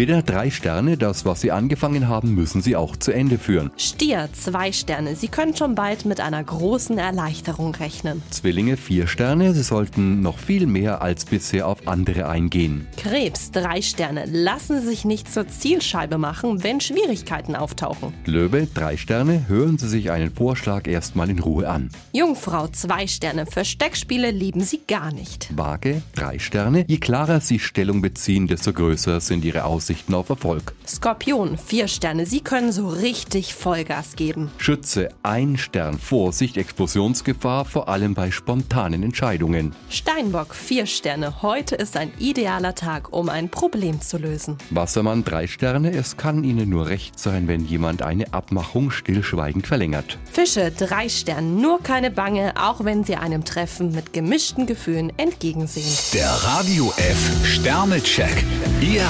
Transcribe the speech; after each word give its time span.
Widder 0.00 0.22
drei 0.22 0.48
Sterne, 0.48 0.96
das, 0.96 1.26
was 1.26 1.42
Sie 1.42 1.52
angefangen 1.52 2.08
haben, 2.08 2.34
müssen 2.34 2.62
Sie 2.62 2.74
auch 2.74 2.96
zu 2.96 3.12
Ende 3.12 3.36
führen. 3.36 3.70
Stier, 3.76 4.30
zwei 4.32 4.72
Sterne. 4.72 5.14
Sie 5.14 5.28
können 5.28 5.54
schon 5.54 5.74
bald 5.74 6.06
mit 6.06 6.20
einer 6.20 6.42
großen 6.42 6.96
Erleichterung 6.96 7.74
rechnen. 7.74 8.22
Zwillinge 8.30 8.78
vier 8.78 9.06
Sterne, 9.06 9.52
Sie 9.52 9.62
sollten 9.62 10.22
noch 10.22 10.38
viel 10.38 10.66
mehr 10.66 11.02
als 11.02 11.26
bisher 11.26 11.66
auf 11.68 11.86
andere 11.86 12.30
eingehen. 12.30 12.88
Krebs, 12.96 13.50
drei 13.50 13.82
Sterne. 13.82 14.24
Lassen 14.24 14.80
Sie 14.80 14.86
sich 14.86 15.04
nicht 15.04 15.30
zur 15.30 15.46
Zielscheibe 15.48 16.16
machen, 16.16 16.64
wenn 16.64 16.80
Schwierigkeiten 16.80 17.54
auftauchen. 17.54 18.14
Löwe 18.24 18.68
drei 18.72 18.96
Sterne, 18.96 19.48
hören 19.48 19.76
Sie 19.76 19.90
sich 19.90 20.10
einen 20.10 20.34
Vorschlag 20.34 20.86
erstmal 20.86 21.28
in 21.28 21.40
Ruhe 21.40 21.68
an. 21.68 21.90
Jungfrau, 22.14 22.68
zwei 22.68 23.06
Sterne. 23.06 23.44
Versteckspiele 23.44 24.30
lieben 24.30 24.62
Sie 24.62 24.80
gar 24.88 25.12
nicht. 25.12 25.54
Waage 25.54 26.00
drei 26.14 26.38
Sterne, 26.38 26.86
je 26.88 26.96
klarer 26.96 27.42
Sie 27.42 27.58
Stellung 27.58 28.00
beziehen, 28.00 28.46
desto 28.46 28.72
größer 28.72 29.20
sind 29.20 29.44
Ihre 29.44 29.64
Aussichten 29.64 29.89
auf 30.12 30.28
Erfolg. 30.28 30.72
Skorpion, 30.86 31.58
vier 31.58 31.88
Sterne. 31.88 32.26
Sie 32.26 32.40
können 32.40 32.72
so 32.72 32.88
richtig 32.88 33.54
Vollgas 33.54 34.16
geben. 34.16 34.50
Schütze 34.58 35.08
ein 35.22 35.56
Stern, 35.56 35.98
Vorsicht, 35.98 36.56
Explosionsgefahr, 36.56 37.64
vor 37.64 37.88
allem 37.88 38.14
bei 38.14 38.30
spontanen 38.30 39.02
Entscheidungen. 39.02 39.74
Steinbock, 39.88 40.54
vier 40.54 40.86
Sterne. 40.86 41.42
Heute 41.42 41.74
ist 41.74 41.96
ein 41.96 42.12
idealer 42.18 42.74
Tag, 42.74 43.12
um 43.12 43.28
ein 43.28 43.48
Problem 43.48 44.00
zu 44.00 44.18
lösen. 44.18 44.58
Wassermann 44.70 45.24
drei 45.24 45.46
Sterne, 45.46 45.92
es 45.92 46.16
kann 46.16 46.44
Ihnen 46.44 46.68
nur 46.68 46.88
recht 46.88 47.18
sein, 47.18 47.48
wenn 47.48 47.64
jemand 47.64 48.02
eine 48.02 48.32
Abmachung 48.32 48.90
stillschweigend 48.90 49.66
verlängert. 49.66 50.18
Fische, 50.30 50.70
drei 50.70 51.08
Sterne. 51.08 51.48
Nur 51.48 51.82
keine 51.82 52.10
Bange, 52.10 52.54
auch 52.56 52.84
wenn 52.84 53.04
Sie 53.04 53.16
einem 53.16 53.44
Treffen 53.44 53.92
mit 53.92 54.12
gemischten 54.12 54.66
Gefühlen 54.66 55.12
entgegensehen. 55.16 55.92
Der 56.14 56.30
Radio 56.30 56.92
F 56.96 57.46
Sternecheck. 57.46 58.44
Ihr 58.80 59.04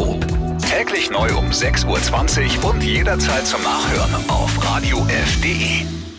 Horoskop. 0.00 0.24
Täglich 0.60 1.10
neu 1.10 1.28
um 1.36 1.50
6.20 1.50 2.62
Uhr 2.62 2.70
und 2.70 2.82
jederzeit 2.82 3.46
zum 3.46 3.62
Nachhören 3.62 4.14
auf 4.28 4.64
radiof.de. 4.64 6.09